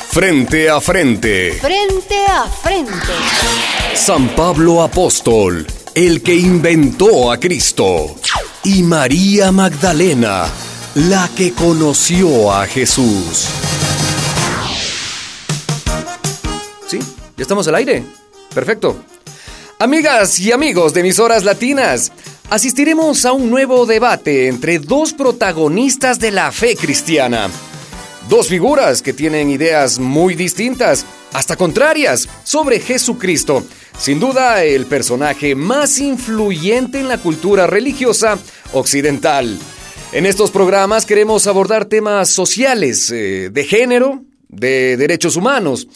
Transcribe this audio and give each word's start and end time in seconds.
Frente 0.00 0.70
a 0.70 0.80
frente. 0.80 1.52
Frente 1.52 2.24
a 2.26 2.46
frente. 2.48 2.92
San 3.94 4.28
Pablo 4.30 4.82
Apóstol, 4.82 5.66
el 5.94 6.22
que 6.22 6.34
inventó 6.34 7.30
a 7.30 7.38
Cristo. 7.38 8.16
Y 8.64 8.82
María 8.82 9.52
Magdalena, 9.52 10.46
la 10.94 11.28
que 11.36 11.52
conoció 11.52 12.52
a 12.52 12.66
Jesús. 12.66 13.48
¿Sí? 16.86 16.98
¿Ya 17.36 17.42
estamos 17.42 17.68
al 17.68 17.74
aire? 17.74 18.04
Perfecto. 18.54 18.96
Amigas 19.78 20.38
y 20.38 20.52
amigos 20.52 20.94
de 20.94 21.00
emisoras 21.00 21.44
latinas, 21.44 22.12
asistiremos 22.50 23.24
a 23.24 23.32
un 23.32 23.50
nuevo 23.50 23.84
debate 23.84 24.48
entre 24.48 24.78
dos 24.78 25.12
protagonistas 25.12 26.18
de 26.18 26.30
la 26.30 26.52
fe 26.52 26.76
cristiana. 26.76 27.50
Dos 28.28 28.48
figuras 28.48 29.02
que 29.02 29.12
tienen 29.12 29.50
ideas 29.50 29.98
muy 29.98 30.34
distintas, 30.34 31.04
hasta 31.32 31.56
contrarias, 31.56 32.28
sobre 32.44 32.78
Jesucristo. 32.78 33.64
Sin 33.98 34.20
duda, 34.20 34.64
el 34.64 34.86
personaje 34.86 35.54
más 35.54 35.98
influyente 35.98 37.00
en 37.00 37.08
la 37.08 37.18
cultura 37.18 37.66
religiosa 37.66 38.38
occidental. 38.72 39.58
En 40.12 40.26
estos 40.26 40.50
programas 40.50 41.04
queremos 41.04 41.46
abordar 41.46 41.86
temas 41.86 42.28
sociales, 42.28 43.10
eh, 43.10 43.50
de 43.50 43.64
género, 43.64 44.22
de 44.48 44.96
derechos 44.96 45.36
humanos. 45.36 45.88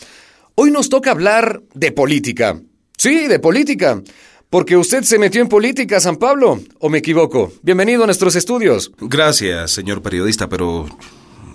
Hoy 0.56 0.70
nos 0.70 0.88
toca 0.88 1.12
hablar 1.12 1.62
de 1.74 1.92
política. 1.92 2.60
Sí, 2.96 3.28
de 3.28 3.38
política. 3.38 4.02
Porque 4.50 4.76
usted 4.76 5.02
se 5.02 5.18
metió 5.18 5.42
en 5.42 5.48
política, 5.48 6.00
San 6.00 6.16
Pablo, 6.16 6.60
¿o 6.78 6.88
me 6.88 6.98
equivoco? 6.98 7.52
Bienvenido 7.62 8.04
a 8.04 8.06
nuestros 8.06 8.36
estudios. 8.36 8.90
Gracias, 8.98 9.72
señor 9.72 10.02
periodista, 10.02 10.48
pero 10.48 10.86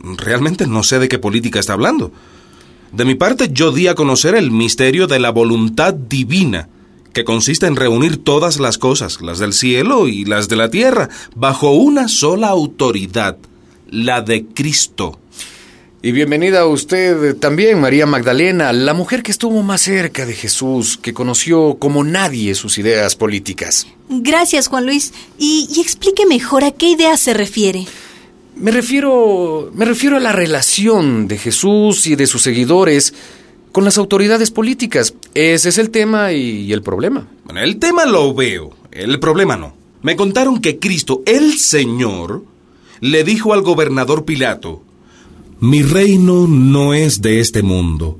realmente 0.03 0.67
no 0.67 0.83
sé 0.83 0.99
de 0.99 1.09
qué 1.09 1.19
política 1.19 1.59
está 1.59 1.73
hablando. 1.73 2.11
De 2.91 3.05
mi 3.05 3.15
parte, 3.15 3.49
yo 3.51 3.71
di 3.71 3.87
a 3.87 3.95
conocer 3.95 4.35
el 4.35 4.51
misterio 4.51 5.07
de 5.07 5.19
la 5.19 5.29
voluntad 5.31 5.93
divina, 5.93 6.67
que 7.13 7.23
consiste 7.23 7.65
en 7.65 7.75
reunir 7.75 8.17
todas 8.17 8.59
las 8.59 8.77
cosas, 8.77 9.21
las 9.21 9.39
del 9.39 9.53
cielo 9.53 10.07
y 10.07 10.25
las 10.25 10.49
de 10.49 10.55
la 10.55 10.69
tierra, 10.69 11.09
bajo 11.35 11.71
una 11.71 12.07
sola 12.07 12.49
autoridad, 12.49 13.37
la 13.89 14.21
de 14.21 14.45
Cristo. 14.45 15.19
Y 16.03 16.13
bienvenida 16.13 16.61
a 16.61 16.65
usted 16.65 17.37
también, 17.37 17.79
María 17.79 18.07
Magdalena, 18.07 18.73
la 18.73 18.95
mujer 18.95 19.21
que 19.21 19.31
estuvo 19.31 19.61
más 19.61 19.81
cerca 19.81 20.25
de 20.25 20.33
Jesús, 20.33 20.97
que 20.97 21.13
conoció 21.13 21.77
como 21.77 22.03
nadie 22.03 22.55
sus 22.55 22.79
ideas 22.79 23.15
políticas. 23.15 23.85
Gracias, 24.09 24.67
Juan 24.67 24.87
Luis. 24.87 25.13
Y, 25.37 25.67
y 25.71 25.79
explique 25.79 26.25
mejor 26.25 26.63
a 26.63 26.71
qué 26.71 26.89
idea 26.89 27.15
se 27.17 27.35
refiere. 27.35 27.85
Me 28.61 28.69
refiero, 28.69 29.71
me 29.73 29.85
refiero 29.85 30.17
a 30.17 30.19
la 30.19 30.31
relación 30.31 31.27
de 31.27 31.39
Jesús 31.39 32.05
y 32.05 32.15
de 32.15 32.27
sus 32.27 32.43
seguidores 32.43 33.11
con 33.71 33.83
las 33.83 33.97
autoridades 33.97 34.51
políticas. 34.51 35.15
Ese 35.33 35.69
es 35.69 35.79
el 35.79 35.89
tema 35.89 36.31
y 36.31 36.71
el 36.71 36.83
problema. 36.83 37.27
Bueno, 37.43 37.61
el 37.61 37.79
tema 37.79 38.05
lo 38.05 38.35
veo, 38.35 38.69
el 38.91 39.19
problema 39.19 39.57
no. 39.57 39.75
Me 40.03 40.15
contaron 40.15 40.61
que 40.61 40.77
Cristo, 40.77 41.23
el 41.25 41.57
Señor, 41.57 42.43
le 42.99 43.23
dijo 43.23 43.53
al 43.53 43.63
gobernador 43.63 44.25
Pilato, 44.25 44.83
Mi 45.59 45.81
reino 45.81 46.45
no 46.47 46.93
es 46.93 47.23
de 47.23 47.39
este 47.39 47.63
mundo. 47.63 48.19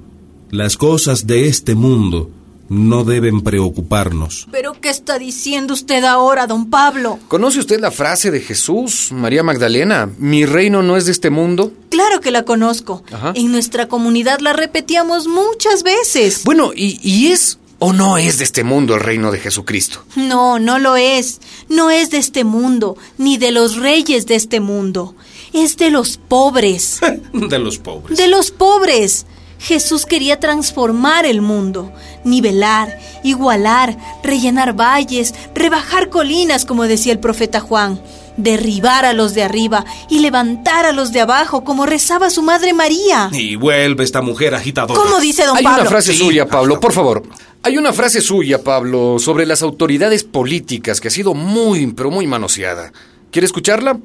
Las 0.50 0.76
cosas 0.76 1.28
de 1.28 1.50
este 1.50 1.76
mundo 1.76 2.32
no 2.72 3.04
deben 3.04 3.42
preocuparnos. 3.42 4.48
¿Pero 4.50 4.80
qué 4.80 4.90
está 4.90 5.20
diciendo 5.20 5.74
usted 5.74 6.06
ahora, 6.06 6.48
don 6.48 6.70
Pablo? 6.70 7.20
¿Conoce 7.28 7.60
usted 7.60 7.82
la 7.82 7.92
frase 7.92 8.32
de 8.32 8.40
Jesús, 8.40 9.12
María 9.12 9.44
Magdalena? 9.44 10.10
Mi 10.18 10.46
reino 10.46 10.82
no 10.82 10.96
es 10.96 11.06
de 11.06 11.12
este 11.12 11.30
mundo. 11.30 11.74
Claro 11.90 12.22
que 12.22 12.32
la 12.32 12.46
conozco. 12.46 13.04
Ajá. 13.12 13.34
En 13.36 13.52
nuestra 13.52 13.90
comunidad 13.90 14.40
la 14.40 14.54
repetíamos 14.54 15.28
muchas 15.28 15.84
veces. 15.84 16.46
Bueno, 16.46 16.72
¿y, 16.74 16.98
y 17.04 17.34
es 17.34 17.60
o 17.80 17.92
no 17.92 18.18
es 18.18 18.38
de 18.38 18.46
este 18.46 18.64
mundo 18.64 18.96
el 18.96 19.02
reino 19.02 19.34
de 19.34 19.40
Jesucristo? 19.40 20.06
No, 20.16 20.58
no 20.58 20.80
lo 20.80 20.96
es. 20.96 21.42
No 21.68 21.92
es 21.92 22.10
de 22.10 22.20
este 22.20 22.46
mundo, 22.46 22.96
ni 23.18 23.38
de 23.38 23.52
los 23.52 23.76
reyes 23.76 24.28
de 24.28 24.36
este 24.36 24.62
mundo. 24.62 25.14
Es 25.52 25.76
de 25.76 25.92
los 25.92 26.16
pobres. 26.18 27.02
de 27.34 27.60
los 27.60 27.80
pobres. 27.80 28.18
De 28.18 28.30
los 28.30 28.52
pobres. 28.52 29.26
Jesús 29.62 30.08
quería 30.08 30.40
transformar 30.40 31.26
el 31.28 31.42
mundo, 31.42 31.92
nivelar, 32.24 32.98
igualar, 33.24 33.96
rellenar 34.24 34.76
valles, 34.76 35.36
rebajar 35.54 36.10
colinas, 36.10 36.66
como 36.66 36.86
decía 36.88 37.14
el 37.14 37.20
profeta 37.20 37.60
Juan, 37.60 38.02
derribar 38.38 39.06
a 39.06 39.14
los 39.14 39.36
de 39.36 39.44
arriba 39.44 39.86
y 40.10 40.20
levantar 40.20 40.88
a 40.88 40.92
los 40.94 41.12
de 41.12 41.22
abajo, 41.22 41.64
como 41.64 41.86
rezaba 41.86 42.32
su 42.32 42.42
madre 42.42 42.74
María. 42.74 43.30
Y 43.32 43.56
vuelve 43.56 44.04
esta 44.04 44.24
mujer 44.24 44.56
agitadora. 44.56 45.00
¿Cómo 45.00 45.20
dice 45.20 45.46
don 45.46 45.56
Hay 45.56 45.64
Pablo? 45.64 45.82
una 45.82 45.90
frase 45.92 46.14
Sí, 46.14 46.18
suya, 46.20 46.48
Pablo, 46.48 46.80
por 46.80 46.92
favor. 46.92 47.22
Hay 47.62 47.78
una 47.78 47.94
frase 47.94 48.20
suya, 48.22 48.64
Pablo, 48.64 49.20
sobre 49.20 49.46
las 49.46 49.62
autoridades 49.62 50.24
políticas 50.24 51.00
que 51.00 51.10
ha 51.10 51.12
sido 51.12 51.36
muy, 51.36 51.86
pero 51.94 52.10
muy 52.10 52.26
manoseada. 52.26 52.92
¿Quiere 53.30 53.46
escucharla? 53.46 54.00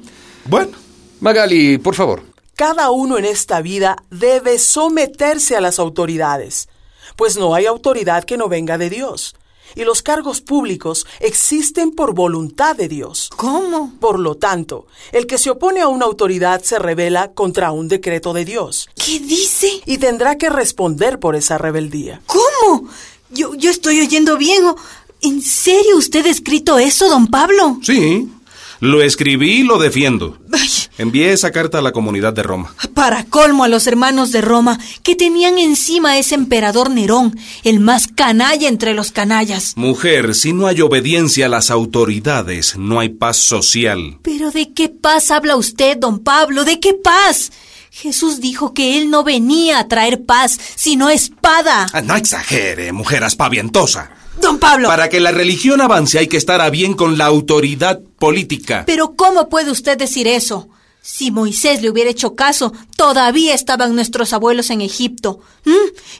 Bueno, 0.45 0.77
Magali, 1.19 1.79
por 1.79 1.95
favor. 1.95 2.21
Cada 2.57 2.89
uno 2.89 3.17
en 3.19 3.25
esta 3.25 3.61
vida 3.61 3.97
debe 4.09 4.57
someterse 4.57 5.55
a 5.55 5.61
las 5.61 5.77
autoridades, 5.77 6.69
pues 7.15 7.37
no 7.37 7.53
hay 7.53 7.67
autoridad 7.67 8.23
que 8.23 8.35
no 8.35 8.49
venga 8.49 8.79
de 8.79 8.89
Dios, 8.89 9.35
y 9.75 9.83
los 9.83 10.01
cargos 10.01 10.41
públicos 10.41 11.05
existen 11.19 11.91
por 11.91 12.15
voluntad 12.15 12.75
de 12.75 12.87
Dios. 12.87 13.29
¿Cómo? 13.35 13.93
Por 13.99 14.17
lo 14.17 14.37
tanto, 14.37 14.87
el 15.11 15.27
que 15.27 15.37
se 15.37 15.51
opone 15.51 15.81
a 15.81 15.87
una 15.87 16.05
autoridad 16.05 16.63
se 16.63 16.79
rebela 16.79 17.31
contra 17.33 17.71
un 17.71 17.87
decreto 17.87 18.33
de 18.33 18.43
Dios, 18.43 18.89
¿Qué 18.95 19.19
dice? 19.19 19.69
y 19.85 19.99
tendrá 19.99 20.39
que 20.39 20.49
responder 20.49 21.19
por 21.19 21.35
esa 21.35 21.59
rebeldía. 21.59 22.21
¿Cómo? 22.25 22.89
Yo, 23.29 23.53
yo 23.53 23.69
estoy 23.69 23.99
oyendo 24.01 24.35
bien. 24.35 24.65
¿o- 24.65 24.75
¿En 25.21 25.43
serio 25.43 25.95
usted 25.97 26.25
ha 26.25 26.29
escrito 26.31 26.79
eso, 26.79 27.07
don 27.07 27.27
Pablo? 27.27 27.77
sí. 27.83 28.31
Lo 28.79 29.01
escribí 29.01 29.61
y 29.61 29.63
lo 29.63 29.79
defiendo. 29.79 30.37
Ay, 30.53 30.69
Envié 30.97 31.31
esa 31.31 31.51
carta 31.51 31.77
a 31.77 31.81
la 31.81 31.91
comunidad 31.91 32.33
de 32.33 32.41
Roma. 32.41 32.73
Para 32.95 33.23
colmo 33.25 33.63
a 33.63 33.67
los 33.67 33.85
hermanos 33.85 34.31
de 34.31 34.41
Roma, 34.41 34.79
que 35.03 35.15
tenían 35.15 35.59
encima 35.59 36.11
a 36.11 36.17
ese 36.17 36.33
emperador 36.33 36.89
Nerón, 36.89 37.37
el 37.63 37.79
más 37.79 38.07
canalla 38.07 38.67
entre 38.67 38.95
los 38.95 39.11
canallas. 39.11 39.73
Mujer, 39.75 40.33
si 40.33 40.53
no 40.53 40.65
hay 40.65 40.81
obediencia 40.81 41.45
a 41.45 41.49
las 41.49 41.69
autoridades, 41.69 42.75
no 42.77 42.99
hay 42.99 43.09
paz 43.09 43.37
social. 43.37 44.17
Pero 44.23 44.49
¿de 44.49 44.73
qué 44.73 44.89
paz 44.89 45.29
habla 45.29 45.55
usted, 45.55 45.97
don 45.97 46.19
Pablo? 46.19 46.65
¿De 46.65 46.79
qué 46.79 46.93
paz? 46.95 47.51
Jesús 47.91 48.41
dijo 48.41 48.73
que 48.73 48.97
él 48.97 49.11
no 49.11 49.23
venía 49.23 49.79
a 49.79 49.87
traer 49.87 50.23
paz, 50.23 50.57
sino 50.75 51.09
espada. 51.09 51.89
Ah, 51.93 52.01
No 52.01 52.15
exagere, 52.15 52.91
mujer 52.91 53.23
aspavientosa. 53.23 54.09
Don 54.41 54.59
Pablo. 54.59 54.87
Para 54.87 55.09
que 55.09 55.19
la 55.19 55.31
religión 55.31 55.81
avance 55.81 56.19
hay 56.19 56.27
que 56.27 56.37
estar 56.37 56.61
a 56.61 56.69
bien 56.69 56.93
con 56.93 57.17
la 57.17 57.25
autoridad 57.25 57.99
política. 58.19 58.83
Pero 58.85 59.15
¿cómo 59.15 59.49
puede 59.49 59.71
usted 59.71 59.97
decir 59.97 60.27
eso? 60.27 60.69
Si 61.09 61.31
Moisés 61.31 61.81
le 61.81 61.89
hubiera 61.89 62.09
hecho 62.09 62.35
caso, 62.35 62.73
todavía 62.97 63.55
estaban 63.55 63.95
nuestros 63.95 64.33
abuelos 64.33 64.69
en 64.71 64.81
Egipto. 64.81 65.39
¿Mm? 65.63 65.71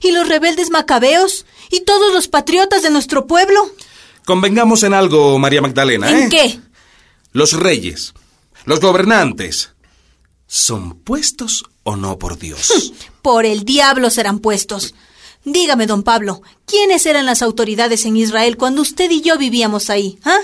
¿Y 0.02 0.12
los 0.12 0.30
rebeldes 0.30 0.70
macabeos? 0.70 1.46
¿Y 1.70 1.81
todos 1.81 2.14
los 2.14 2.30
patriotas 2.30 2.84
de 2.84 2.90
nuestro 2.90 3.28
pueblo? 3.28 3.70
Convengamos 4.24 4.84
en 4.84 4.94
algo, 4.94 5.38
María 5.40 5.62
Magdalena. 5.62 6.09
¿En 6.09 6.18
¿eh? 6.18 6.30
qué? 6.31 6.59
Los 7.34 7.52
reyes, 7.52 8.14
los 8.64 8.80
gobernantes, 8.80 9.74
¿son 10.48 10.98
puestos 11.02 11.66
o 11.84 11.98
no 11.98 12.18
por 12.18 12.40
Dios? 12.40 12.94
Por 13.22 13.46
el 13.46 13.66
diablo 13.66 14.09
serán 14.09 14.40
puestos. 14.40 14.96
Dígame, 15.44 15.86
don 15.86 16.04
Pablo, 16.04 16.42
¿quiénes 16.66 17.06
eran 17.06 17.25
las 17.25 17.42
autoridades 17.42 18.06
en 18.06 18.16
Israel 18.16 18.56
cuando 18.56 18.84
usted 18.84 19.12
y 19.12 19.19
yo 19.19 19.38
vivíamos 19.38 19.90
ahí? 19.90 20.18
¿Ah? 20.24 20.40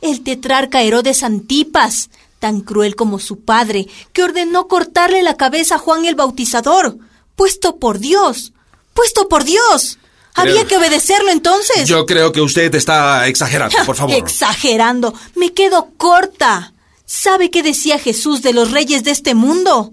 El 0.00 0.22
tetrarca 0.22 0.80
Herodes 0.80 1.24
Antipas, 1.24 2.08
tan 2.40 2.62
cruel 2.62 2.96
como 2.96 3.20
su 3.20 3.44
padre, 3.44 3.86
que 4.12 4.24
ordenó 4.24 4.66
cortarle 4.66 5.22
la 5.22 5.36
cabeza 5.36 5.76
a 5.76 5.78
Juan 5.78 6.04
el 6.06 6.16
Bautizador. 6.16 6.98
Puesto 7.36 7.76
por 7.76 8.00
Dios. 8.00 8.52
Puesto 8.94 9.28
por 9.28 9.44
Dios. 9.44 9.98
Había 10.34 10.66
que 10.66 10.76
obedecerlo 10.76 11.30
entonces. 11.30 11.88
Yo 11.88 12.06
creo 12.06 12.32
que 12.32 12.40
usted 12.40 12.74
está 12.74 13.28
exagerando, 13.28 13.76
por 13.84 13.96
favor. 13.96 14.14
Exagerando. 14.16 15.14
Me 15.36 15.52
quedo 15.52 15.90
corta. 15.96 16.72
¿Sabe 17.04 17.50
qué 17.50 17.62
decía 17.62 17.98
Jesús 17.98 18.42
de 18.42 18.52
los 18.52 18.70
reyes 18.70 19.04
de 19.04 19.10
este 19.10 19.34
mundo? 19.34 19.92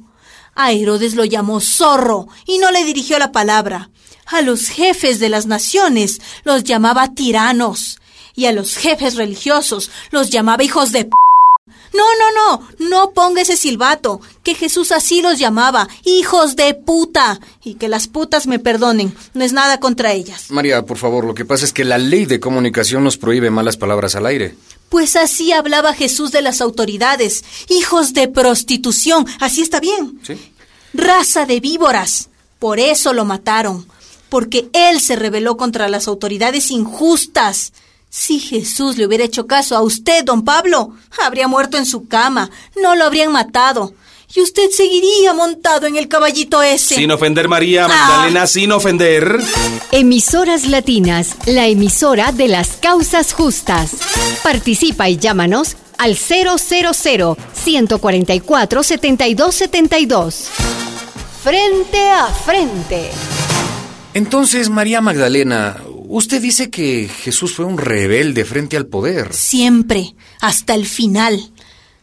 A 0.55 0.71
Herodes 0.71 1.15
lo 1.15 1.25
llamó 1.25 1.59
zorro 1.59 2.27
y 2.45 2.59
no 2.59 2.71
le 2.71 2.83
dirigió 2.83 3.19
la 3.19 3.31
palabra. 3.31 3.89
A 4.25 4.41
los 4.41 4.69
jefes 4.69 5.19
de 5.19 5.29
las 5.29 5.45
naciones 5.47 6.21
los 6.43 6.63
llamaba 6.63 7.13
tiranos 7.13 7.99
y 8.35 8.45
a 8.45 8.51
los 8.51 8.75
jefes 8.75 9.15
religiosos 9.15 9.89
los 10.11 10.29
llamaba 10.29 10.63
hijos 10.63 10.91
de 10.91 11.05
p. 11.05 11.11
No, 11.93 12.03
no, 12.19 12.59
no, 12.59 12.89
no 12.89 13.11
ponga 13.11 13.41
ese 13.41 13.57
silbato, 13.57 14.21
que 14.43 14.55
Jesús 14.55 14.91
así 14.91 15.21
los 15.21 15.39
llamaba, 15.39 15.87
hijos 16.03 16.55
de 16.55 16.73
puta, 16.73 17.39
y 17.63 17.75
que 17.75 17.87
las 17.87 18.07
putas 18.07 18.47
me 18.47 18.59
perdonen, 18.59 19.13
no 19.33 19.43
es 19.43 19.53
nada 19.53 19.79
contra 19.79 20.13
ellas. 20.13 20.49
María, 20.49 20.85
por 20.85 20.97
favor, 20.97 21.25
lo 21.25 21.33
que 21.33 21.45
pasa 21.45 21.65
es 21.65 21.73
que 21.73 21.85
la 21.85 21.97
ley 21.97 22.25
de 22.25 22.39
comunicación 22.39 23.03
nos 23.03 23.17
prohíbe 23.17 23.49
malas 23.49 23.77
palabras 23.77 24.15
al 24.15 24.25
aire. 24.25 24.55
Pues 24.89 25.15
así 25.15 25.51
hablaba 25.51 25.93
Jesús 25.93 26.31
de 26.31 26.41
las 26.41 26.61
autoridades, 26.61 27.43
hijos 27.69 28.13
de 28.13 28.27
prostitución, 28.27 29.25
así 29.39 29.61
está 29.61 29.79
bien. 29.79 30.19
¿Sí? 30.23 30.37
Raza 30.93 31.45
de 31.45 31.59
víboras. 31.59 32.29
Por 32.59 32.79
eso 32.79 33.13
lo 33.13 33.25
mataron, 33.25 33.87
porque 34.29 34.69
él 34.73 34.99
se 34.99 35.15
rebeló 35.15 35.57
contra 35.57 35.89
las 35.89 36.07
autoridades 36.07 36.71
injustas. 36.71 37.73
Si 38.09 38.39
Jesús 38.39 38.97
le 38.97 39.05
hubiera 39.05 39.25
hecho 39.25 39.47
caso 39.47 39.75
a 39.75 39.81
usted, 39.81 40.23
don 40.23 40.43
Pablo, 40.43 40.93
habría 41.23 41.47
muerto 41.47 41.77
en 41.77 41.85
su 41.85 42.07
cama, 42.07 42.49
no 42.81 42.95
lo 42.95 43.05
habrían 43.05 43.31
matado. 43.31 43.93
Y 44.33 44.41
usted 44.41 44.69
seguiría 44.71 45.33
montado 45.33 45.87
en 45.87 45.95
el 45.95 46.07
caballito 46.07 46.61
ese. 46.61 46.95
Sin 46.95 47.11
ofender, 47.11 47.47
María 47.47 47.87
Magdalena, 47.87 48.45
sin 48.45 48.71
ofender. 48.71 49.39
Emisoras 49.91 50.67
Latinas, 50.67 51.37
la 51.45 51.67
emisora 51.67 52.33
de 52.33 52.49
las 52.49 52.77
causas 52.77 53.33
justas. 53.33 53.91
Participa 54.43 55.09
y 55.09 55.17
llámanos 55.17 55.77
al 55.97 56.17
000 56.17 56.57
144 56.57 58.83
7272. 58.83 60.49
Frente 61.43 62.09
a 62.09 62.27
frente. 62.27 63.09
Entonces, 64.13 64.69
María 64.69 64.99
Magdalena, 64.99 65.77
usted 66.07 66.41
dice 66.41 66.69
que 66.69 67.07
Jesús 67.07 67.53
fue 67.53 67.65
un 67.65 67.77
rebelde 67.77 68.45
frente 68.45 68.77
al 68.77 68.87
poder. 68.87 69.33
Siempre, 69.33 70.15
hasta 70.41 70.73
el 70.73 70.85
final. 70.85 71.51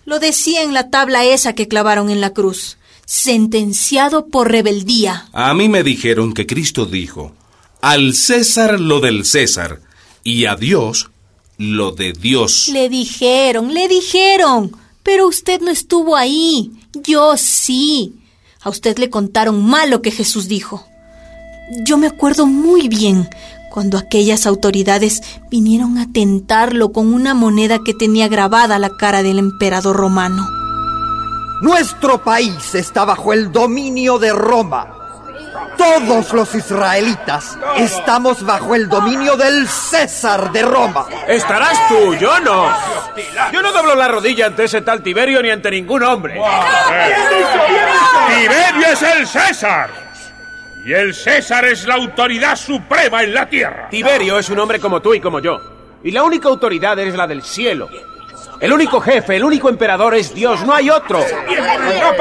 Lo 0.04 0.18
decía 0.18 0.62
en 0.62 0.74
la 0.74 0.90
tabla 0.90 1.24
esa 1.24 1.54
que 1.54 1.68
clavaron 1.68 2.10
en 2.10 2.20
la 2.20 2.30
cruz. 2.30 2.76
Sentenciado 3.06 4.28
por 4.28 4.50
rebeldía. 4.50 5.28
A 5.32 5.54
mí 5.54 5.68
me 5.68 5.82
dijeron 5.82 6.32
que 6.32 6.46
Cristo 6.46 6.86
dijo, 6.86 7.34
al 7.80 8.14
César 8.14 8.80
lo 8.80 9.00
del 9.00 9.24
César 9.24 9.80
y 10.22 10.46
a 10.46 10.56
Dios 10.56 11.10
lo 11.58 11.92
de 11.92 12.12
Dios. 12.12 12.68
Le 12.72 12.88
dijeron, 12.88 13.74
le 13.74 13.88
dijeron. 13.88 14.72
Pero 15.02 15.28
usted 15.28 15.60
no 15.60 15.70
estuvo 15.70 16.16
ahí. 16.16 16.72
Yo 16.94 17.36
sí. 17.36 18.14
A 18.62 18.70
usted 18.70 18.98
le 18.98 19.10
contaron 19.10 19.62
mal 19.62 19.90
lo 19.90 20.00
que 20.00 20.10
Jesús 20.10 20.48
dijo. 20.48 20.86
Yo 21.84 21.98
me 21.98 22.06
acuerdo 22.06 22.46
muy 22.46 22.88
bien 22.88 23.28
cuando 23.74 23.98
aquellas 23.98 24.46
autoridades 24.46 25.20
vinieron 25.50 25.98
a 25.98 26.06
tentarlo 26.12 26.92
con 26.92 27.12
una 27.12 27.34
moneda 27.34 27.80
que 27.84 27.92
tenía 27.92 28.28
grabada 28.28 28.78
la 28.78 28.90
cara 28.90 29.24
del 29.24 29.40
emperador 29.40 29.96
romano. 29.96 30.46
Nuestro 31.60 32.22
país 32.22 32.76
está 32.76 33.04
bajo 33.04 33.32
el 33.32 33.50
dominio 33.50 34.20
de 34.20 34.32
Roma. 34.32 34.86
Todos 35.76 36.32
los 36.32 36.54
israelitas 36.54 37.58
estamos 37.76 38.46
bajo 38.46 38.76
el 38.76 38.88
dominio 38.88 39.36
del 39.36 39.66
César 39.66 40.52
de 40.52 40.62
Roma. 40.62 41.06
Estarás 41.26 41.88
tú, 41.88 42.14
yo 42.14 42.38
no. 42.38 42.68
Yo 43.52 43.60
no 43.60 43.72
doblo 43.72 43.96
la 43.96 44.06
rodilla 44.06 44.46
ante 44.46 44.66
ese 44.66 44.82
tal 44.82 45.02
Tiberio 45.02 45.42
ni 45.42 45.50
ante 45.50 45.72
ningún 45.72 46.04
hombre. 46.04 46.40
Tiberio 48.28 48.86
es 48.92 49.02
el 49.02 49.26
César. 49.26 50.03
Y 50.84 50.92
el 50.92 51.14
César 51.14 51.64
es 51.64 51.86
la 51.86 51.94
autoridad 51.94 52.56
suprema 52.56 53.22
en 53.22 53.32
la 53.32 53.48
tierra. 53.48 53.88
Tiberio 53.88 54.38
es 54.38 54.50
un 54.50 54.58
hombre 54.58 54.78
como 54.78 55.00
tú 55.00 55.14
y 55.14 55.20
como 55.20 55.40
yo. 55.40 55.60
Y 56.02 56.10
la 56.10 56.22
única 56.22 56.48
autoridad 56.48 56.98
es 56.98 57.14
la 57.14 57.26
del 57.26 57.42
cielo. 57.42 57.88
El 58.60 58.72
único 58.72 59.00
jefe, 59.00 59.36
el 59.36 59.44
único 59.44 59.68
emperador 59.68 60.14
es 60.14 60.34
Dios, 60.34 60.64
no 60.64 60.74
hay 60.74 60.90
otro. 60.90 61.24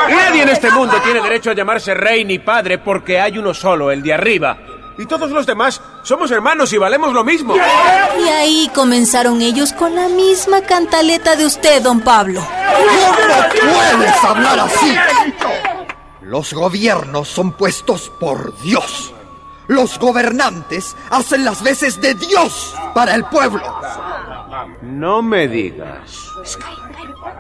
Nadie 0.10 0.44
en 0.44 0.50
este 0.50 0.72
mundo 0.72 0.96
tiene 1.04 1.22
derecho 1.22 1.52
a 1.52 1.54
llamarse 1.54 1.94
rey 1.94 2.24
ni 2.24 2.40
padre 2.40 2.78
porque 2.78 3.20
hay 3.20 3.38
uno 3.38 3.54
solo, 3.54 3.92
el 3.92 4.02
de 4.02 4.14
arriba. 4.14 4.58
Y 4.98 5.06
todos 5.08 5.32
los 5.32 5.46
demás 5.46 5.82
somos 6.04 6.30
hermanos 6.32 6.72
y 6.72 6.78
valemos 6.78 7.14
lo 7.14 7.24
mismo. 7.24 7.56
Y 7.56 8.30
ahí 8.30 8.70
comenzaron 8.74 9.42
ellos 9.42 9.74
con 9.74 9.96
la 9.96 10.08
misma 10.08 10.62
cantaleta 10.62 11.36
de 11.36 11.46
usted, 11.46 11.82
don 11.82 12.02
Pablo. 12.02 12.46
¿Cómo 13.60 13.74
puedes 13.74 14.24
hablar 14.24 14.60
así? 14.60 14.96
Los 16.34 16.52
gobiernos 16.52 17.28
son 17.28 17.52
puestos 17.52 18.10
por 18.10 18.58
Dios. 18.58 19.14
Los 19.68 20.00
gobernantes 20.00 20.96
hacen 21.12 21.46
las 21.46 21.62
veces 21.62 22.02
de 22.02 22.16
Dios 22.16 22.74
para 22.96 23.14
el 23.14 23.24
pueblo. 23.26 23.62
No 24.84 25.22
me 25.22 25.48
digas. 25.48 26.30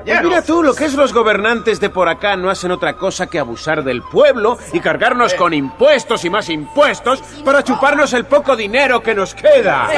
Mira 0.06 0.42
tú, 0.42 0.64
lo 0.64 0.74
que 0.74 0.86
es 0.86 0.94
los 0.94 1.14
gobernantes 1.14 1.80
de 1.80 1.90
por 1.90 2.08
acá 2.08 2.36
no 2.36 2.50
hacen 2.50 2.72
otra 2.72 2.96
cosa 2.96 3.28
que 3.28 3.38
abusar 3.38 3.84
del 3.84 4.02
pueblo 4.02 4.58
y 4.72 4.80
cargarnos 4.80 5.34
con 5.34 5.54
impuestos 5.54 6.24
y 6.24 6.30
más 6.30 6.50
impuestos 6.50 7.22
para 7.44 7.64
chuparnos 7.64 8.14
el 8.14 8.26
poco 8.26 8.56
dinero 8.56 9.04
que 9.04 9.14
nos 9.14 9.34
queda. 9.36 9.90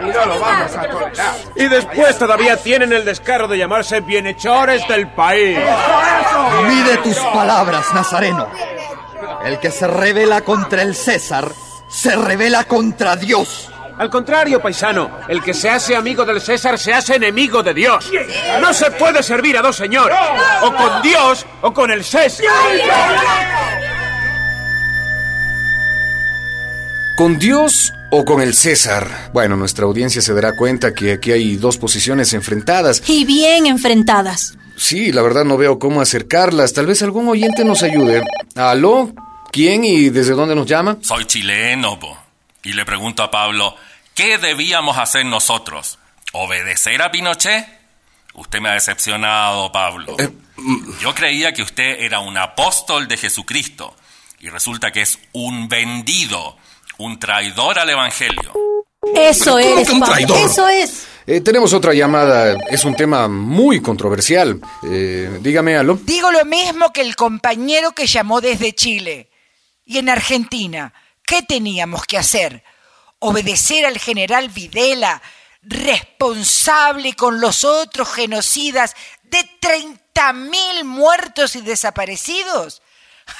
Y 0.00 0.06
no 0.06 0.26
lo 0.26 0.40
vamos 0.40 0.76
a 0.76 0.82
tolerar. 0.88 1.34
Y 1.56 1.66
después 1.66 2.16
todavía 2.16 2.56
tienen 2.56 2.92
el 2.92 3.04
descaro 3.04 3.48
de 3.48 3.58
llamarse 3.58 4.00
bienhechores 4.00 4.86
del 4.88 5.08
país. 5.12 5.58
Mide 6.68 6.96
tus 6.98 7.18
palabras, 7.18 7.92
Nazareno. 7.92 8.48
El 9.44 9.58
que 9.58 9.70
se 9.70 9.86
revela 9.86 10.42
contra 10.42 10.82
el 10.82 10.94
César, 10.94 11.50
se 11.88 12.14
revela 12.16 12.64
contra 12.64 13.16
Dios. 13.16 13.70
Al 13.98 14.10
contrario, 14.10 14.60
paisano, 14.60 15.10
el 15.28 15.42
que 15.42 15.52
se 15.52 15.68
hace 15.68 15.96
amigo 15.96 16.24
del 16.24 16.40
César 16.40 16.78
se 16.78 16.92
hace 16.92 17.16
enemigo 17.16 17.62
de 17.62 17.74
Dios. 17.74 18.10
No 18.60 18.72
se 18.72 18.92
puede 18.92 19.22
servir 19.22 19.58
a 19.58 19.62
dos 19.62 19.76
señores, 19.76 20.16
o 20.62 20.72
con 20.72 21.02
Dios 21.02 21.44
o 21.62 21.72
con 21.72 21.90
el 21.90 22.04
César. 22.04 22.46
¿Con 27.16 27.38
Dios 27.40 27.92
o 28.10 28.24
con 28.24 28.40
el 28.40 28.54
César? 28.54 29.30
Bueno, 29.32 29.56
nuestra 29.56 29.86
audiencia 29.86 30.22
se 30.22 30.32
dará 30.32 30.54
cuenta 30.54 30.94
que 30.94 31.12
aquí 31.12 31.32
hay 31.32 31.56
dos 31.56 31.76
posiciones 31.76 32.32
enfrentadas. 32.32 33.02
Y 33.08 33.24
bien 33.24 33.66
enfrentadas. 33.66 34.56
Sí, 34.76 35.10
la 35.10 35.22
verdad 35.22 35.44
no 35.44 35.56
veo 35.56 35.80
cómo 35.80 36.00
acercarlas. 36.00 36.72
Tal 36.72 36.86
vez 36.86 37.02
algún 37.02 37.26
oyente 37.26 37.64
nos 37.64 37.82
ayude. 37.82 38.22
¿Aló? 38.54 39.12
¿Quién 39.50 39.82
y 39.82 40.10
desde 40.10 40.34
dónde 40.34 40.54
nos 40.54 40.66
llama? 40.66 40.98
Soy 41.00 41.24
chileno, 41.24 41.98
po. 41.98 42.16
Y 42.64 42.72
le 42.72 42.84
pregunto 42.84 43.22
a 43.22 43.30
Pablo, 43.30 43.74
¿qué 44.14 44.38
debíamos 44.38 44.98
hacer 44.98 45.24
nosotros? 45.24 45.98
¿Obedecer 46.32 47.00
a 47.02 47.10
Pinochet? 47.10 47.66
Usted 48.34 48.60
me 48.60 48.68
ha 48.68 48.74
decepcionado, 48.74 49.72
Pablo. 49.72 50.16
Eh, 50.18 50.28
Yo 51.00 51.14
creía 51.14 51.52
que 51.52 51.62
usted 51.62 52.00
era 52.00 52.20
un 52.20 52.36
apóstol 52.36 53.08
de 53.08 53.16
Jesucristo 53.16 53.96
y 54.40 54.48
resulta 54.48 54.92
que 54.92 55.00
es 55.02 55.18
un 55.32 55.68
vendido, 55.68 56.56
un 56.98 57.18
traidor 57.18 57.78
al 57.78 57.90
Evangelio. 57.90 58.52
Eso 59.14 59.56
¿Pero 59.56 59.68
cómo 59.70 59.80
es, 59.80 59.88
un 59.90 60.00
Pablo, 60.00 60.14
traidor? 60.14 60.38
Eso 60.38 60.68
es. 60.68 61.06
Eh, 61.26 61.40
tenemos 61.40 61.72
otra 61.72 61.92
llamada. 61.94 62.56
Es 62.70 62.84
un 62.84 62.94
tema 62.94 63.28
muy 63.28 63.80
controversial. 63.80 64.60
Eh, 64.90 65.38
dígame, 65.40 65.76
aló. 65.76 65.98
Digo 66.02 66.30
lo 66.30 66.44
mismo 66.44 66.92
que 66.92 67.02
el 67.02 67.16
compañero 67.16 67.92
que 67.92 68.06
llamó 68.06 68.40
desde 68.40 68.72
Chile. 68.74 69.30
Y 69.84 69.98
en 69.98 70.08
Argentina, 70.08 70.92
¿qué 71.28 71.42
teníamos 71.42 72.04
que 72.06 72.18
hacer? 72.18 72.64
¿Obedecer 73.20 73.84
al 73.86 73.98
general 73.98 74.48
Videla, 74.48 75.20
responsable 75.62 77.14
con 77.14 77.40
los 77.40 77.64
otros 77.64 78.08
genocidas 78.12 78.94
de 79.24 79.38
30.000 79.60 80.84
muertos 80.84 81.54
y 81.56 81.60
desaparecidos? 81.60 82.82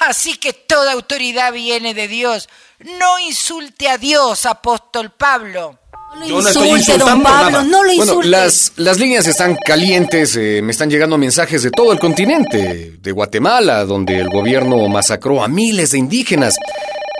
Así 0.01 0.35
que 0.37 0.53
toda 0.53 0.91
autoridad 0.93 1.51
viene 1.51 1.93
de 1.95 2.07
Dios. 2.07 2.47
No 2.79 3.17
insulte 3.19 3.89
a 3.89 3.97
Dios, 3.97 4.45
apóstol 4.45 5.11
Pablo. 5.11 5.79
No 6.15 6.25
Yo 6.27 6.35
lo 6.37 6.41
no 6.43 6.47
estoy 6.47 6.69
insulte, 6.69 6.97
don 6.99 7.17
insultando 7.17 7.23
Pablo, 7.23 7.51
nada. 7.51 7.63
no 7.63 7.83
lo 7.83 7.95
Bueno, 7.95 8.03
insulte. 8.03 8.27
las, 8.29 8.73
las 8.77 8.97
líneas 8.99 9.25
están 9.27 9.55
calientes, 9.55 10.35
eh, 10.35 10.59
me 10.63 10.71
están 10.71 10.89
llegando 10.89 11.17
mensajes 11.17 11.63
de 11.63 11.71
todo 11.71 11.91
el 11.91 11.99
continente, 11.99 12.97
de 12.99 13.11
Guatemala, 13.11 13.83
donde 13.85 14.19
el 14.19 14.29
gobierno 14.29 14.87
masacró 14.89 15.43
a 15.43 15.47
miles 15.47 15.91
de 15.91 15.99
indígenas. 15.99 16.55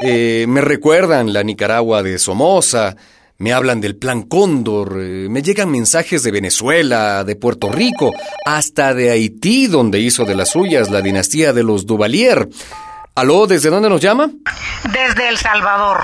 Eh, 0.02 0.46
me 0.48 0.62
recuerdan 0.62 1.34
la 1.34 1.44
Nicaragua 1.44 2.04
de 2.04 2.20
Somoza, 2.20 2.96
me 3.38 3.54
hablan 3.54 3.82
del 3.82 3.96
Plan 3.96 4.24
Cóndor, 4.24 4.98
eh, 5.00 5.28
me 5.30 5.42
llegan 5.42 5.72
mensajes 5.72 6.24
de 6.24 6.32
Venezuela, 6.32 7.24
de 7.24 7.36
Puerto 7.36 7.72
Rico, 7.72 8.14
hasta 8.46 8.94
de 8.94 9.12
Haití, 9.12 9.68
donde 9.68 10.00
hizo 10.00 10.26
de 10.26 10.36
las 10.36 10.50
suyas 10.50 10.90
la 10.90 11.02
dinastía 11.02 11.54
de 11.54 11.64
los 11.64 11.86
Duvalier. 11.86 12.50
¿Aló? 13.16 13.48
¿Desde 13.48 13.70
dónde 13.70 13.90
nos 13.90 14.02
llama? 14.02 14.30
Desde 14.84 15.28
El 15.28 15.38
Salvador, 15.38 16.02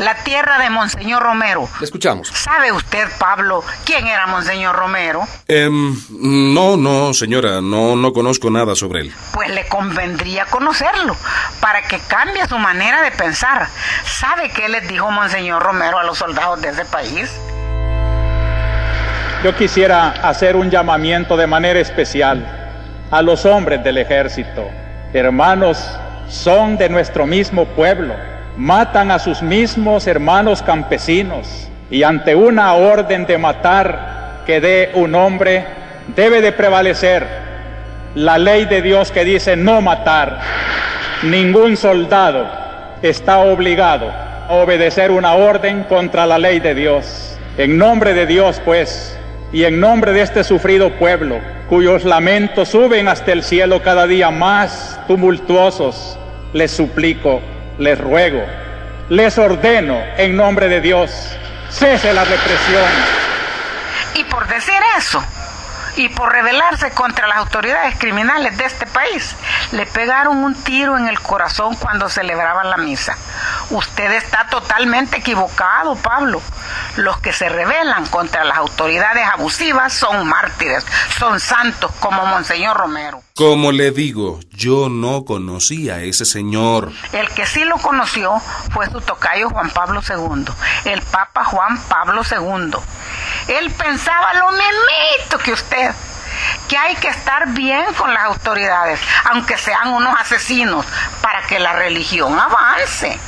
la 0.00 0.14
tierra 0.24 0.58
de 0.58 0.70
Monseñor 0.70 1.22
Romero. 1.22 1.68
Le 1.78 1.84
escuchamos. 1.84 2.28
¿Sabe 2.28 2.72
usted, 2.72 3.06
Pablo, 3.18 3.62
quién 3.84 4.06
era 4.06 4.26
Monseñor 4.26 4.74
Romero? 4.74 5.22
Em, 5.46 5.94
no, 6.10 6.76
no, 6.76 7.12
señora, 7.12 7.60
no, 7.60 7.96
no 7.96 8.12
conozco 8.12 8.50
nada 8.50 8.74
sobre 8.74 9.02
él. 9.02 9.14
Pues 9.32 9.50
le 9.50 9.68
convendría 9.68 10.46
conocerlo 10.46 11.14
para 11.60 11.82
que 11.82 11.98
cambie 12.08 12.46
su 12.48 12.58
manera 12.58 13.02
de 13.02 13.10
pensar. 13.10 13.68
¿Sabe 14.04 14.50
qué 14.50 14.68
les 14.68 14.88
dijo 14.88 15.10
Monseñor 15.10 15.62
Romero 15.62 15.98
a 15.98 16.04
los 16.04 16.18
soldados 16.18 16.62
de 16.62 16.70
ese 16.70 16.84
país? 16.86 17.30
Yo 19.44 19.54
quisiera 19.54 20.08
hacer 20.28 20.56
un 20.56 20.70
llamamiento 20.70 21.36
de 21.36 21.46
manera 21.46 21.78
especial 21.78 22.56
a 23.10 23.22
los 23.22 23.44
hombres 23.44 23.84
del 23.84 23.98
ejército. 23.98 24.66
Hermanos, 25.12 25.78
son 26.28 26.78
de 26.78 26.88
nuestro 26.88 27.26
mismo 27.26 27.66
pueblo. 27.66 28.14
Matan 28.56 29.10
a 29.10 29.18
sus 29.18 29.42
mismos 29.42 30.06
hermanos 30.06 30.62
campesinos. 30.62 31.68
Y 31.90 32.02
ante 32.02 32.34
una 32.34 32.74
orden 32.74 33.26
de 33.26 33.38
matar 33.38 34.42
que 34.46 34.60
dé 34.60 34.90
un 34.94 35.14
hombre, 35.14 35.64
debe 36.14 36.40
de 36.40 36.52
prevalecer 36.52 37.26
la 38.14 38.38
ley 38.38 38.64
de 38.64 38.82
Dios 38.82 39.10
que 39.10 39.24
dice 39.24 39.56
no 39.56 39.80
matar. 39.80 40.40
Ningún 41.22 41.76
soldado 41.76 42.46
está 43.02 43.38
obligado 43.38 44.10
a 44.10 44.54
obedecer 44.54 45.10
una 45.10 45.34
orden 45.34 45.84
contra 45.84 46.26
la 46.26 46.38
ley 46.38 46.60
de 46.60 46.74
Dios. 46.74 47.38
En 47.56 47.78
nombre 47.78 48.14
de 48.14 48.26
Dios, 48.26 48.60
pues, 48.64 49.16
y 49.52 49.64
en 49.64 49.80
nombre 49.80 50.12
de 50.12 50.22
este 50.22 50.44
sufrido 50.44 50.90
pueblo, 50.98 51.38
cuyos 51.68 52.04
lamentos 52.04 52.68
suben 52.68 53.08
hasta 53.08 53.32
el 53.32 53.42
cielo 53.42 53.82
cada 53.82 54.06
día 54.06 54.30
más 54.30 55.00
tumultuosos, 55.06 56.18
les 56.52 56.70
suplico, 56.70 57.40
les 57.80 57.98
ruego, 57.98 58.44
les 59.08 59.38
ordeno 59.38 59.98
en 60.18 60.36
nombre 60.36 60.68
de 60.68 60.82
Dios, 60.82 61.10
cese 61.70 62.12
la 62.12 62.24
represión. 62.24 62.84
Y 64.14 64.24
por 64.24 64.46
decir 64.46 64.74
eso, 64.98 65.24
y 66.00 66.08
por 66.08 66.32
rebelarse 66.32 66.90
contra 66.92 67.26
las 67.26 67.36
autoridades 67.36 67.98
criminales 67.98 68.56
de 68.56 68.64
este 68.64 68.86
país, 68.86 69.36
le 69.72 69.84
pegaron 69.84 70.38
un 70.42 70.54
tiro 70.54 70.96
en 70.96 71.06
el 71.06 71.20
corazón 71.20 71.74
cuando 71.76 72.08
celebraban 72.08 72.70
la 72.70 72.78
misa. 72.78 73.18
Usted 73.68 74.10
está 74.12 74.46
totalmente 74.48 75.18
equivocado, 75.18 75.96
Pablo. 75.96 76.40
Los 76.96 77.20
que 77.20 77.34
se 77.34 77.50
rebelan 77.50 78.06
contra 78.06 78.44
las 78.44 78.56
autoridades 78.56 79.26
abusivas 79.28 79.92
son 79.92 80.26
mártires, 80.26 80.86
son 81.18 81.38
santos 81.38 81.92
como 82.00 82.24
Monseñor 82.24 82.78
Romero. 82.78 83.22
Como 83.34 83.70
le 83.70 83.90
digo, 83.90 84.40
yo 84.50 84.88
no 84.88 85.24
conocí 85.26 85.90
a 85.90 86.00
ese 86.00 86.24
señor. 86.24 86.92
El 87.12 87.28
que 87.28 87.44
sí 87.44 87.64
lo 87.64 87.76
conoció 87.76 88.38
fue 88.72 88.90
su 88.90 89.02
tocayo 89.02 89.50
Juan 89.50 89.70
Pablo 89.70 90.00
II, 90.06 90.44
el 90.84 91.02
Papa 91.02 91.44
Juan 91.44 91.78
Pablo 91.88 92.22
II. 92.22 92.80
Él 93.48 93.70
pensaba 93.70 94.34
lo 94.34 94.50
mismito 94.50 95.38
que 95.38 95.52
usted, 95.52 95.90
que 96.68 96.76
hay 96.76 96.94
que 96.96 97.08
estar 97.08 97.48
bien 97.48 97.92
con 97.94 98.12
las 98.12 98.24
autoridades, 98.24 99.00
aunque 99.30 99.56
sean 99.58 99.88
unos 99.88 100.14
asesinos, 100.18 100.86
para 101.22 101.42
que 101.46 101.58
la 101.58 101.72
religión 101.72 102.38
avance. 102.38 103.18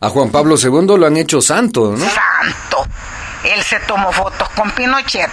A 0.00 0.08
Juan 0.08 0.30
Pablo 0.30 0.56
II 0.56 0.98
lo 0.98 1.06
han 1.06 1.16
hecho 1.16 1.40
santo, 1.40 1.94
¿no? 1.96 2.06
Santo. 2.08 2.86
Él 3.44 3.62
se 3.62 3.80
tomó 3.80 4.12
fotos 4.12 4.48
con 4.50 4.70
Pinochet 4.70 5.30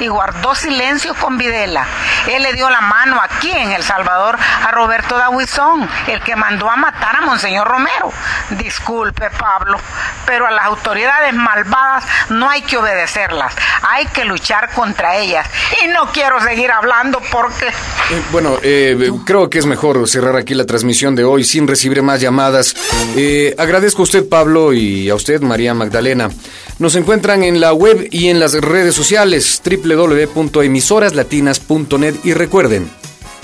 y 0.00 0.08
guardó 0.08 0.54
silencio 0.54 1.14
con 1.14 1.38
Videla. 1.38 1.86
Él 2.28 2.42
le 2.42 2.52
dio 2.52 2.68
la 2.68 2.80
mano 2.80 3.20
aquí 3.22 3.50
en 3.50 3.72
El 3.72 3.82
Salvador 3.82 4.36
a 4.36 4.70
Roberto 4.70 5.16
Dahuizón, 5.16 5.88
el 6.08 6.20
que 6.22 6.36
mandó 6.36 6.70
a 6.70 6.76
matar 6.76 7.16
a 7.16 7.20
Monseñor 7.22 7.66
Romero. 7.66 8.12
Disculpe, 8.50 9.30
Pablo, 9.30 9.78
pero 10.26 10.46
a 10.46 10.50
las 10.50 10.66
autoridades 10.66 11.34
malvadas 11.34 12.04
no 12.30 12.48
hay 12.48 12.62
que 12.62 12.76
obedecerlas, 12.76 13.54
hay 13.82 14.06
que 14.06 14.24
luchar 14.24 14.70
contra 14.72 15.16
ellas. 15.16 15.46
Y 15.82 15.88
no 15.88 16.10
quiero 16.12 16.40
seguir 16.40 16.70
hablando 16.70 17.20
porque... 17.30 17.66
Eh, 17.66 18.22
bueno, 18.32 18.58
eh, 18.62 19.10
creo 19.24 19.48
que 19.48 19.58
es 19.58 19.66
mejor 19.66 20.08
cerrar 20.08 20.36
aquí 20.36 20.54
la 20.54 20.64
transmisión 20.64 21.14
de 21.14 21.24
hoy 21.24 21.44
sin 21.44 21.66
recibir 21.66 22.02
más 22.02 22.20
llamadas. 22.20 22.74
Eh, 23.16 23.54
agradezco 23.58 24.02
a 24.02 24.04
usted, 24.04 24.28
Pablo, 24.28 24.72
y 24.72 25.08
a 25.08 25.14
usted, 25.14 25.40
María 25.40 25.74
Magdalena. 25.74 26.30
Nos 26.78 26.94
encuentran 26.94 27.42
en 27.42 27.60
la 27.60 27.72
web 27.72 28.06
y 28.10 28.28
en 28.28 28.38
las 28.38 28.52
redes 28.52 28.94
sociales 28.94 29.60
www.emisoraslatinas.net 29.66 32.14
y 32.22 32.32
recuerden, 32.32 32.88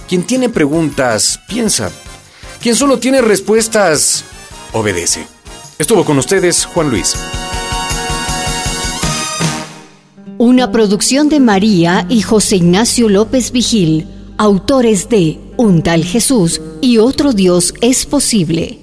quien 0.08 0.22
tiene 0.22 0.48
preguntas, 0.48 1.40
piensa. 1.48 1.90
Quien 2.60 2.76
solo 2.76 2.98
tiene 2.98 3.20
respuestas, 3.20 4.24
obedece. 4.72 5.26
Estuvo 5.78 6.04
con 6.04 6.18
ustedes 6.18 6.66
Juan 6.66 6.90
Luis. 6.90 7.16
Una 10.38 10.70
producción 10.70 11.28
de 11.28 11.40
María 11.40 12.06
y 12.08 12.22
José 12.22 12.54
Ignacio 12.56 13.08
López 13.08 13.50
Vigil, 13.52 14.08
autores 14.38 15.08
de 15.08 15.38
Un 15.56 15.82
tal 15.82 16.04
Jesús 16.04 16.60
y 16.80 16.98
otro 16.98 17.32
Dios 17.32 17.74
es 17.80 18.06
posible. 18.06 18.81